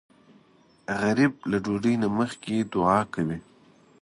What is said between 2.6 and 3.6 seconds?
دعا کوي